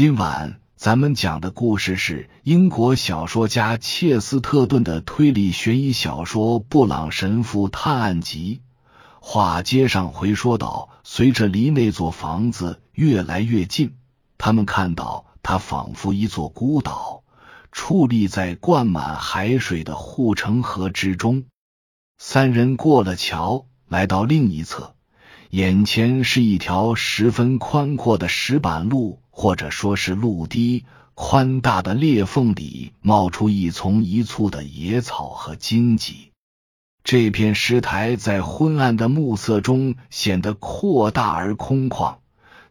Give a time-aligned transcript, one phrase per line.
[0.00, 8.62] 今晚咱们讲的故事是英国小说家切斯特顿的推理悬疑小说《布朗神父探案集》。
[9.20, 13.94] 话接上回说道，随着离那座房子越来越近，
[14.38, 17.22] 他们看到它仿佛一座孤岛，
[17.70, 21.44] 矗立在灌满海水的护城河之中。
[22.16, 24.94] 三人过了桥，来到另一侧，
[25.50, 29.20] 眼前是一条十分宽阔的石板路。
[29.32, 30.84] 或者说是路堤
[31.14, 36.32] 宽大的裂缝里冒出一丛一簇的野草和荆棘，
[37.02, 42.16] 这片石台在昏暗的暮色中显得扩大而空旷。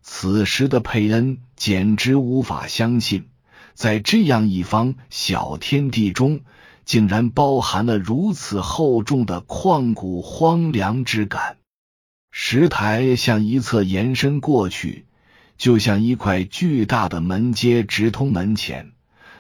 [0.04, 3.30] 此时的佩恩简直无法相信，
[3.74, 6.42] 在这样一方小天地中，
[6.86, 11.58] 竟然包含了如此厚重的旷古荒凉之感。
[12.32, 15.06] 石台向一侧延伸过去。
[15.58, 18.94] 就像一块巨大的门阶直通门前，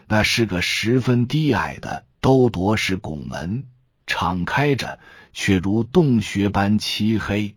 [0.10, 3.64] 那是个十分低矮的兜铎式拱门，
[4.06, 5.00] 敞开着，
[5.32, 7.56] 却如洞穴般漆黑。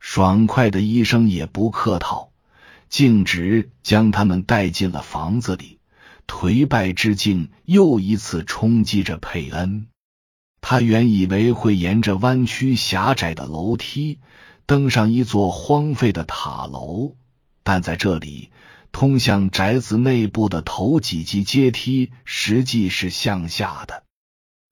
[0.00, 2.32] 爽快的医生也不客套，
[2.88, 5.78] 径直将他们带进了房子里。
[6.26, 9.86] 颓败之境又一次冲击着佩恩。
[10.60, 14.18] 他原以为会沿着弯曲狭窄的楼梯
[14.66, 17.14] 登上一座荒废的塔楼。
[17.62, 18.50] 但在这里，
[18.92, 24.02] 通向宅子内部的头几级阶梯实际是向下的。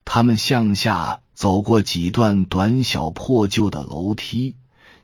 [0.05, 4.55] 他们向下走过几段短小破旧的楼梯，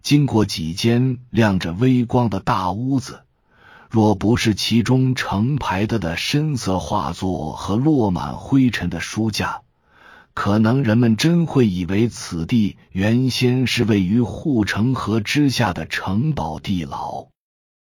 [0.01, 3.21] 经过几间亮着微光的大屋子。
[3.89, 9.61] 若不是其中成排的的深色画作和落满灰尘的书架，
[10.41, 17.27] 可能人们真会以为此地原先是位于护城河之下的城堡地牢。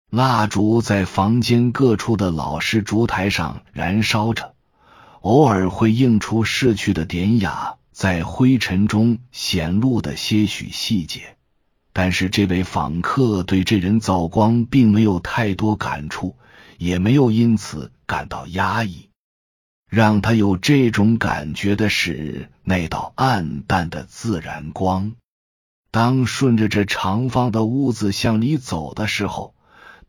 [0.09, 4.55] 蜡烛在房间各处的老式烛台上燃烧着，
[5.21, 11.37] 偶尔会映出逝去的典雅，在灰尘中显露的些许细节。
[11.93, 16.35] 但是这位访客对这人造光并没有太多感触，
[16.79, 19.08] 也没有因此感到压抑。
[19.89, 25.13] 让他有这种感觉的是那道暗淡的自然光。
[25.91, 29.53] 当顺着这长方的屋子向里走的时候。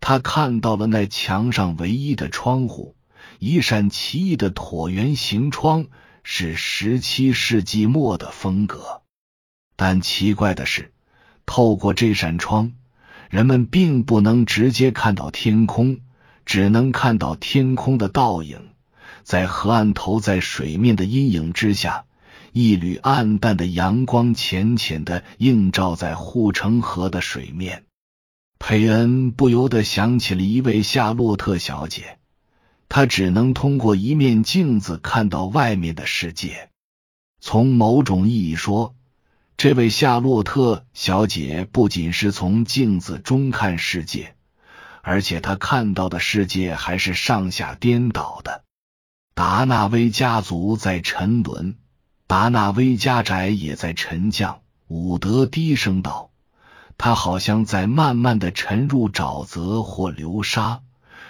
[0.02, 2.96] 他看到了那墙上唯一的窗户，
[3.38, 5.88] 一扇奇异的椭圆形窗，
[6.24, 9.02] 是十七世纪末的风格。
[9.76, 10.94] 但奇怪的是，
[11.44, 12.72] 透过这扇窗，
[13.28, 16.00] 人们并不能直接看到天空，
[16.46, 18.69] 只能看到天空的倒影。
[19.30, 22.04] 在河岸投在水面的阴影之下，
[22.50, 27.84] 一缕暗淡的阳光浅浅的映照在护城河的水面。
[28.58, 32.19] 佩恩不由得想起了一位夏洛特小姐，
[32.88, 36.69] 她只能通过一面镜子看到外面的世界。
[37.40, 38.96] 从某种意义说，
[39.56, 44.34] 这位夏洛特小姐不仅是从镜子中看世界，
[45.02, 48.64] 而且她看到的世界还是上下颠倒的。
[49.40, 51.76] 达纳威家族在沉沦，
[52.26, 54.60] 达纳威家宅也在沉降。
[54.86, 56.28] 伍德低声道。
[56.98, 60.82] 他好像在慢慢的沉入沼泽或流沙，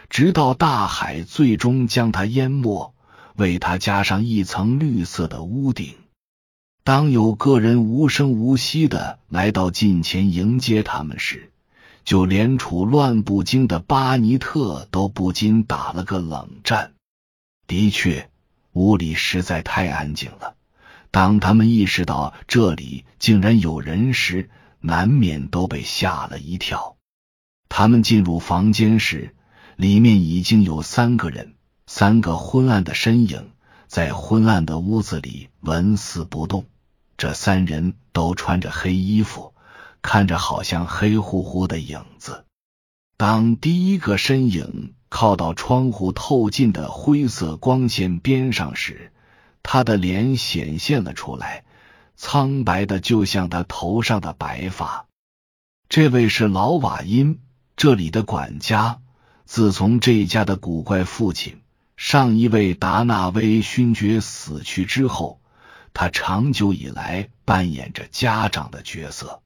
[0.08, 2.92] 直到大海最终将它淹没，
[3.36, 5.94] 为它加上一层绿色的屋顶。
[6.82, 11.52] 当有个人无声无息的来到近前迎接他们时，
[12.04, 16.90] 就连处乱不惊的巴尼特都不禁打了个冷战。
[17.70, 18.28] 的确，
[18.72, 20.56] 屋里实在太安静了。
[21.12, 24.50] 当他们意识到这里竟然有人时，
[24.80, 26.96] 难免都被吓了一跳。
[27.68, 29.36] 他们进入房间时，
[29.76, 31.54] 里面已经有三个人，
[31.86, 33.52] 三个昏暗的身影
[33.86, 36.64] 在昏暗的屋子里纹丝不动。
[37.16, 39.54] 这三人都穿着黑衣服，
[40.02, 42.44] 看着好像黑乎乎的影子。
[43.16, 49.12] 当第一个身影靠到窗户透进的灰色光线边上时，
[49.62, 51.64] 他的脸显现了出来。
[52.16, 55.06] 苍白的，就像他头上的白发。
[55.88, 57.40] 这位是老瓦因，
[57.76, 59.00] 这里的管家。
[59.46, 61.60] 自从这家的古怪父亲
[61.96, 65.40] 上一位达纳威勋爵死去之后，
[65.92, 69.42] 他长久以来扮演着家长的角色。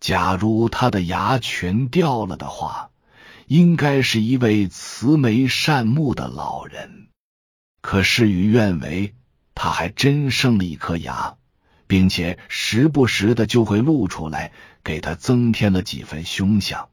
[0.00, 2.90] 假如他的牙全掉了的话，
[3.46, 7.08] 应该是一位慈眉善目的老人。
[7.80, 9.14] 可事与愿违，
[9.54, 11.36] 他还真生了一颗牙。
[11.88, 14.50] 并且时不时的就会露出来，
[14.82, 16.88] 给他增添了几分凶相。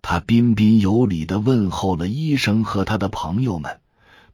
[0.00, 3.80] 他彬彬有礼的问候了医生和他的朋友们，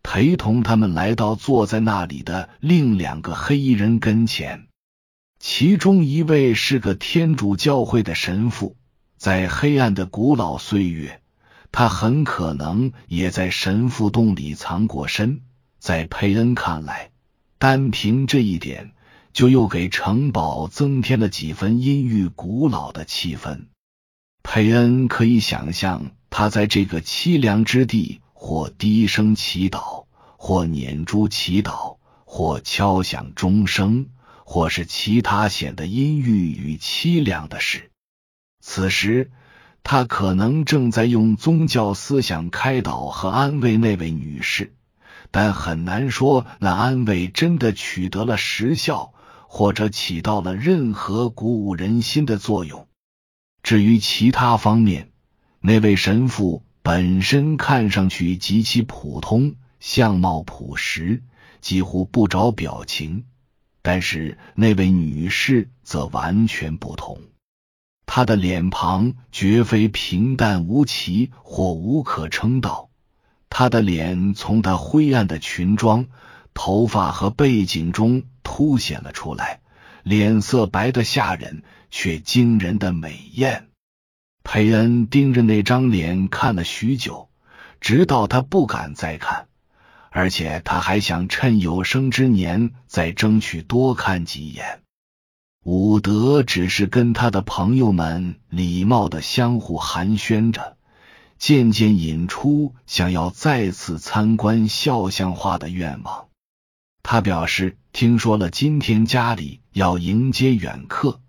[0.02, 4.68] 陪同他们来到坐在那里的另两个黑衣人跟前。
[5.40, 8.76] 其中一位是个天主教会的神父，
[9.16, 11.20] 在黑暗的古老岁月，
[11.72, 15.42] 他很可能也在神父洞里藏过身。
[15.78, 17.10] 在佩恩看来，
[17.58, 18.92] 单凭这一点，
[19.32, 23.66] 就又给城堡增添了几分阴郁古老的气氛。
[24.42, 30.06] 佩恩可以想象，他在这个凄凉之地，或低声祈祷，
[30.36, 34.08] 或捻珠祈祷，或敲响钟声。
[34.52, 37.92] 或是其他显得阴郁与凄凉的事。
[38.60, 39.30] 此时，
[39.82, 44.72] 他可能正在用宗教思想开导和安慰那位女士，
[45.30, 49.12] 但很难说那安慰真的取得了实效，
[49.48, 52.86] 或者起到了任何鼓舞人心的作用。
[53.62, 55.10] 至于其他方面，
[55.60, 61.22] 那位神父本身看上去极其普通，相貌朴实，
[61.60, 63.24] 几乎不着表情。
[63.82, 67.18] 但是那位女士则完全不同，
[68.12, 72.90] 他的脸庞绝非平淡无奇或无可称道，
[73.48, 76.06] 他的脸从他灰暗的裙装、
[76.52, 79.60] 头发和背景中凸显了出来，
[80.02, 83.68] 脸色白的吓人，却惊人的美艳。
[84.42, 87.28] 佩恩盯着那张脸看了许久，
[87.80, 89.46] 直到他不敢再看。
[90.10, 94.79] 而且他还想趁有生之年再争取多看几眼。
[95.64, 100.78] 伍德只是跟他的朋友们礼貌的相互寒暄着，
[101.38, 106.28] 渐渐引出想要再次参观肖像画的愿望。
[107.02, 111.20] 他表示听说了今天家里要迎接远客，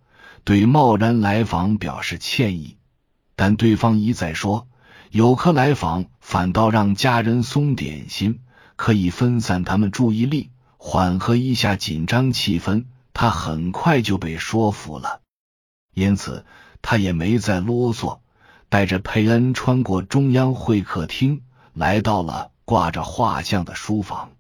[0.46, 2.78] 对贸然来访表示歉意，
[3.36, 4.68] 但对方一再说
[5.10, 8.40] 有客来访反倒让家人松点心。
[8.78, 12.86] 可以分散他们注意力，缓和一下紧张气氛。
[13.14, 15.22] 他很快就被说服了，
[15.94, 16.46] 因此
[16.82, 18.20] 他也没再啰嗦，
[18.70, 21.44] 带着佩恩穿过中央会客厅，
[21.74, 24.32] 来到了挂着画像的书房。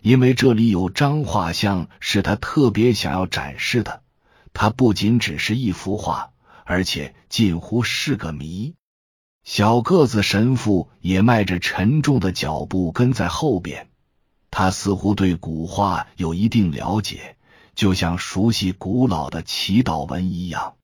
[0.00, 4.02] 因为这里有张画像是他特别想要展示的。
[4.52, 6.30] 它不仅只是一幅画，
[6.64, 8.74] 而且近乎是个谜。
[9.42, 13.88] 小个子神父也迈着沉重的脚步跟在后边，
[14.50, 17.36] 他似乎对古画有一定了解，
[17.74, 20.74] 就像熟悉古老的祈祷文一样。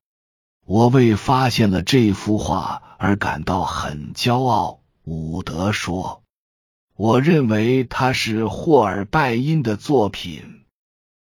[0.67, 6.23] 我为发现了这幅画而感到很骄傲，伍德说
[6.97, 10.65] ：“我认为它是霍尔拜因的作品，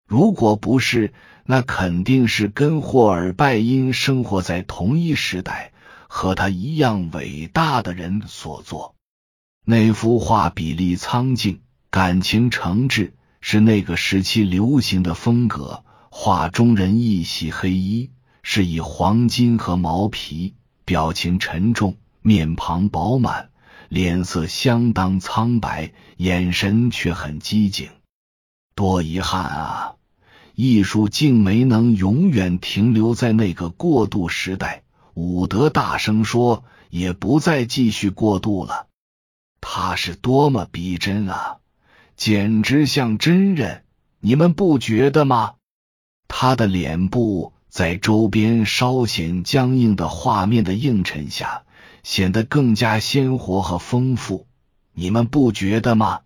[0.07, 1.13] 如果不是，
[1.45, 5.69] 那肯定是跟霍尔拜因生活在同一时代。”
[6.13, 8.95] 和他一样伟大的人所作。
[9.63, 15.83] 那幅画比例苍劲，感情诚挚，是那个时期流行的风格。
[16.09, 18.11] 画中人一袭黑衣，
[18.43, 20.55] 是以黄金和毛皮，
[20.85, 23.49] 表情沉重，面庞饱满，
[23.87, 27.89] 脸色相当苍白，眼神却很机警。
[28.75, 29.95] 多遗憾啊！
[30.53, 34.83] 艺术竟没能永远停留在那个过渡时代。
[35.13, 38.87] 伍德大声说：“也不再继续过渡了。
[39.61, 41.59] 他是多么逼真啊，
[42.21, 43.83] 简直像真人！
[44.19, 45.55] 你们不觉得吗？
[46.27, 51.63] 他的脸部在周边稍显僵硬的画面的映衬下，
[52.03, 54.45] 显得更加鲜活和丰富。
[54.93, 56.21] 你们不觉得吗？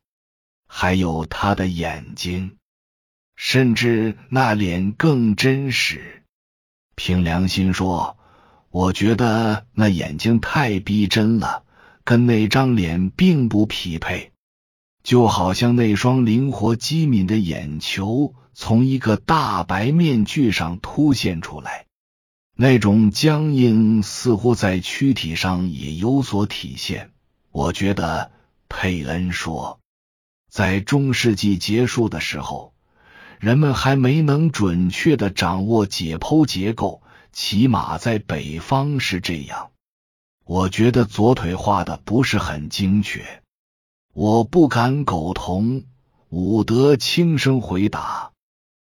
[0.68, 2.58] 还有他的眼睛，
[3.38, 6.26] 甚至那脸更真实。
[6.96, 8.18] 凭良心说。”
[8.70, 11.64] 我觉得那眼睛太逼真了，
[12.04, 14.34] 跟那张脸并不匹配，
[15.06, 21.86] 就好像那双灵活机敏的眼球从一个大白面具上凸现出来，
[22.56, 27.12] 那种僵硬似乎在躯体上也有所体现。
[27.52, 28.32] 我觉得，
[28.68, 29.80] 佩恩说，
[30.50, 32.74] 在中世纪结束的时候，
[33.38, 37.04] 人们还没能准确的掌握解剖结构。
[37.32, 39.70] 起码在北方是这样。
[40.46, 43.44] 我觉得左腿画的不是很精确，
[44.16, 45.84] 我不敢苟同。
[46.30, 48.32] 伍德轻声回答：“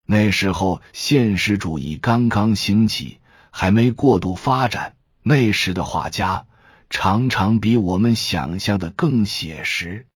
[0.08, 3.18] 那时候现实主义刚刚兴起，
[3.52, 4.96] 还没过度发展。
[5.22, 6.46] 那时的画家
[6.90, 10.08] 常常比我们想象的更写实。”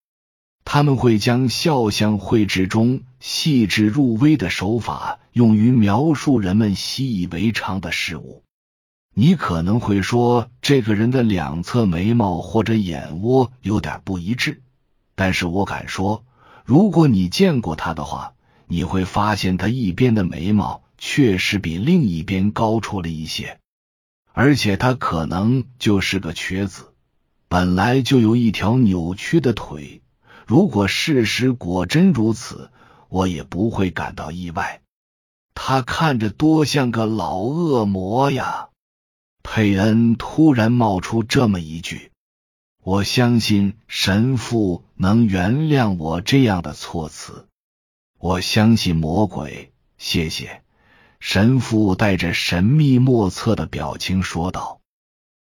[0.64, 8.42] 他们会将肖像绘制中细致入微的手法用于描述人们习以为常的事物。
[9.14, 14.62] 你可能会说，这个人的两侧眉毛或者眼窝有点不一致，
[15.14, 16.24] 但是我敢说，
[16.64, 18.34] 如果你见过他的话，
[18.66, 23.58] 你会发现他一边的眉毛确实比另一边高出了一些，
[24.32, 26.92] 而且他可能就是个瘸子，
[27.48, 30.02] 本来就有一条扭曲的腿。
[30.46, 32.70] 如果事实果真如此，
[33.08, 34.80] 我也不会感到意外。
[35.54, 38.68] 他看着多像个老恶魔呀！
[39.42, 42.10] 佩恩突然冒出这么一句
[42.84, 47.48] ：“我相信神父能原谅我这样的措辞。
[48.18, 50.62] 我相信魔鬼。”谢谢。
[51.18, 54.80] 神父带着神秘莫测的表情说道：“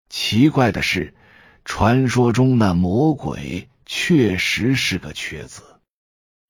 [0.10, 1.14] 奇怪的是，
[1.66, 5.62] 传说中那魔鬼确实是个瘸子。”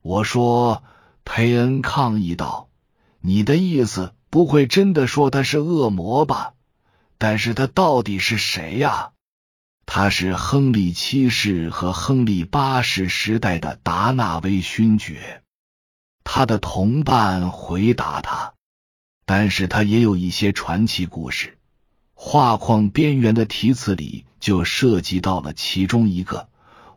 [0.02, 0.84] 我说。
[1.26, 2.68] 佩恩抗议道
[3.22, 6.54] ：“你的意思不会真的说他是恶魔吧？”
[7.18, 9.13] 但是他到底是谁呀？
[9.86, 15.44] 他是亨利七世和亨利八世时代的达纳威勋爵。
[16.24, 18.54] 他的同伴回答他，
[19.26, 21.58] 但是他也有一些传奇故事。
[22.14, 26.48] 画框边缘的题词里就涉及到了其中一个。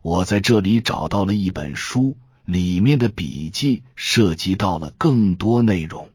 [0.01, 6.09] 我在这里找到了一本书，里面的笔记涉及到了更多内容，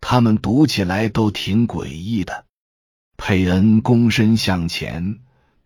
[0.00, 2.46] 他们读起来都挺诡异的。
[3.18, 5.18] 佩恩躬身向前，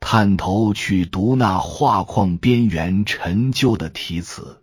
[0.07, 4.63] 探头去读那画框边缘陈旧的题词，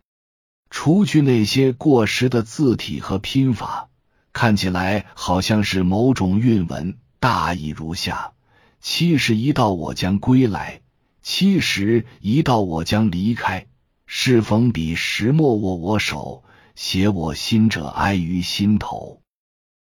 [0.70, 3.90] 除去那些过时的字体和拼法，
[4.34, 7.00] 看起来好像是某种韵文。
[7.20, 8.34] 大意如下：
[8.82, 10.82] 七十一到我将归来，
[11.24, 13.66] 七十一到我将离开。
[14.06, 16.44] 适逢彼时，莫握我手，
[16.76, 19.22] 写我心者哀于心头。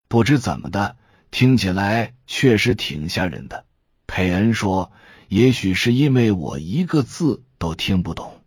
[0.08, 0.98] 不知怎么的。
[1.32, 3.66] 听起来确实挺吓人的，
[4.06, 4.92] 佩恩说
[5.28, 8.42] ：“也许是因为我一个字都听不懂，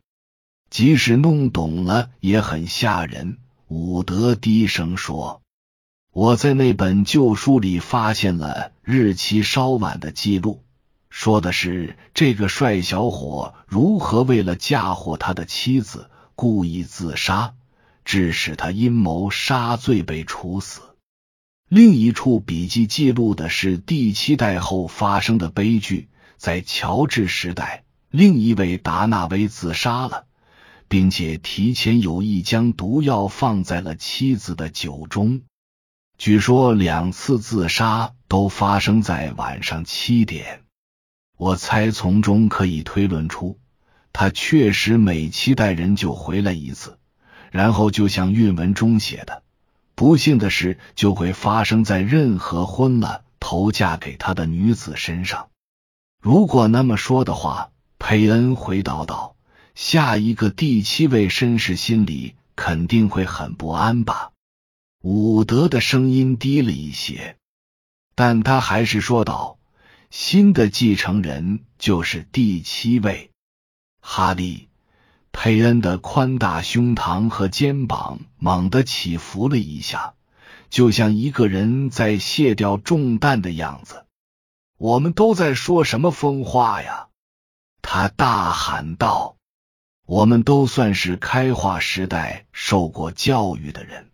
[0.71, 5.43] 即使弄懂了也很吓人。”伍德低声说
[6.13, 10.65] ：“我在那本旧书里发现了日期稍晚的记录，
[11.09, 17.55] 说的是这个帅小伙如何为了嫁祸他的妻子故意自杀，
[18.05, 20.81] 致使他阴谋杀罪被处死。”
[21.71, 26.09] 另一处笔记记录的是第七代后发生的悲剧，
[26.41, 30.25] 在乔治时代，另一位达纳威自杀了，
[30.89, 35.43] 并且提前有意将毒药放在了妻子的酒中。
[36.17, 40.63] 据说两次自杀都发生在晚上七点。
[41.37, 43.59] 我猜从中可以推论出，
[44.15, 46.99] 他确实每七代人就回来一次，
[47.51, 49.43] 然后就像韵文中写的。
[49.95, 55.51] 不幸的事就会发生在任何昏了头嫁给他的女子身上。
[56.21, 59.37] 如果那么说的话，佩恩回答道
[59.75, 64.33] ：“下一个第七位绅士心里肯定会很不安吧？”
[65.03, 67.39] 伍德的声音低了一些，
[68.15, 69.59] 但他还是说道
[70.11, 73.31] ：“新的继承人就是第七位，
[74.03, 74.69] 哈利。”
[75.33, 80.13] 佩恩的宽大胸膛和肩膀猛地起伏了一下，
[80.69, 84.05] 就像一个人在卸掉重担的样子。
[84.81, 87.09] 我们都在说什么疯话呀？
[87.83, 89.37] 他大喊道
[90.09, 94.09] ：“我们都算是开化时代受过教育的人，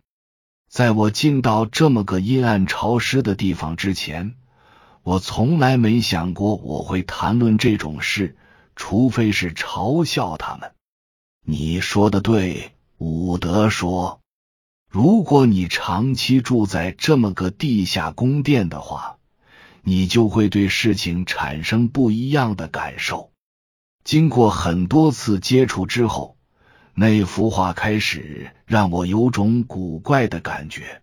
[0.69, 4.35] 在我进到这么个阴暗潮湿的地方之前，
[5.03, 8.35] 我从来没想过我会谈论这种事，
[8.75, 10.73] 除非是嘲笑他们。”
[11.47, 14.19] 你说的对，伍德说
[14.91, 19.16] ：“如果你长期住在这么个地下宫殿的话，
[19.89, 23.31] 你就会对事情产生不一样的感受。
[24.03, 26.35] 经过很多次接触之后，
[26.93, 31.01] 那幅画开始让我有种古怪的感觉。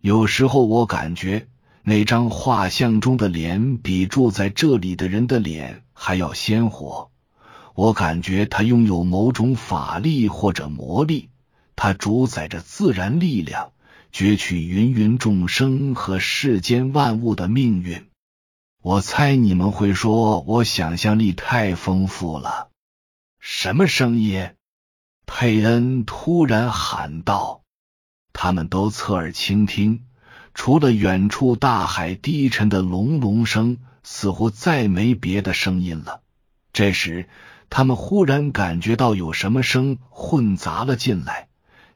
[0.00, 1.48] 有时候我感觉
[1.82, 7.10] 那张画像中的脸比住在这里的人的脸还要鲜活。”
[7.76, 11.28] 我感觉他拥有某种法力或者魔力，
[11.74, 13.72] 他主宰着自然力量，
[14.12, 18.08] 攫取芸芸众生和世间万物的命运。
[18.82, 22.70] 我猜你们会说我想象力太丰富了。
[23.40, 24.50] 什么声音？
[25.26, 27.62] 佩恩突然喊道。
[28.32, 30.04] 他们都侧耳倾听，
[30.54, 36.22] 除了远处大海低沉的隆隆声，似乎再没别的声音了。
[36.72, 37.28] 这时。
[37.68, 41.48] 他们忽然感觉到有什么声混杂了进来，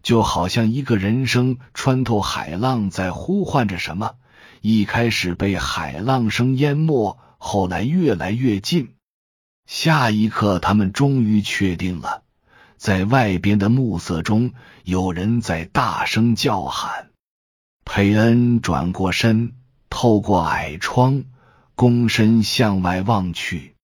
[0.02, 4.14] 就好像一个人声穿透海浪在呼唤着什么，
[4.60, 8.94] 一开始被海浪声淹没，后来越来越近。
[9.66, 12.22] 下一刻，他们终于确定了，
[12.76, 14.52] 在外边的暮色中，
[14.84, 17.10] 有人在大声叫喊。
[17.84, 19.52] 佩恩转过身，
[19.88, 21.24] 透过矮窗，
[21.76, 23.74] 躬身向外望去。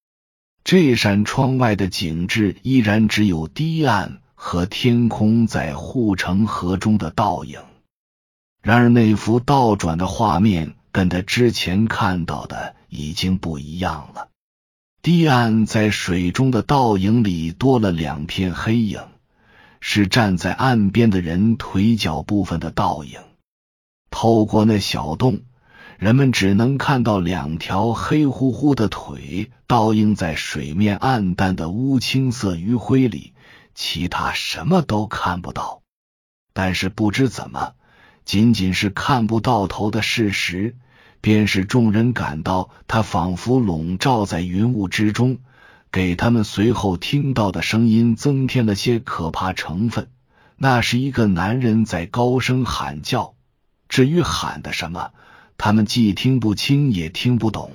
[0.64, 7.58] 这扇窗外的景致依然只有堤岸和天空在护城河中的倒影。
[8.62, 14.28] 然而，那幅倒转的画面跟他之前看到的已经不一样了。
[15.02, 19.00] 堤岸在水中的倒影里多了两片黑影，
[19.80, 23.18] 是站在岸边的人腿脚部分的倒影。
[24.10, 25.40] 透过那小洞。
[25.98, 33.32] 人们只能看到两条黑乎乎的腿倒映在水面暗淡的乌青色余晖里，
[33.76, 35.82] 其他什么都看不到。
[36.52, 37.74] 但是不知怎么，
[38.24, 40.74] 仅仅是看不到头的事实，
[41.20, 45.38] 便使众人感到他仿佛笼罩在云雾之中，
[45.92, 50.10] 给他们随后听到的声音增添了些可怕成分。
[50.56, 53.34] 那是一个男人在高声喊叫，
[53.90, 55.10] 至于喊的什么。
[55.58, 57.72] 他们既听不清也听不懂。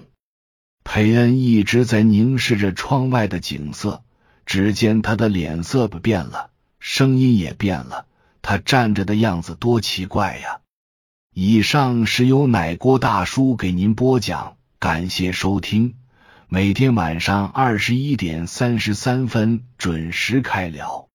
[0.84, 4.04] 佩恩一直在凝视着窗外的景色，
[4.46, 8.06] 只见他的脸色变了，声音也变了。
[8.42, 10.62] 他站着的样子多奇怪呀！
[11.34, 15.96] 以上是由奶锅大叔给您播讲，感谢收听。
[16.50, 21.11] 每天晚上二十一点三十三分准时开聊。